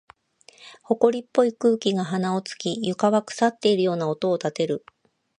[0.81, 4.83] 埃っぽい空気が鼻を突き、床は腐っているような音を立てる。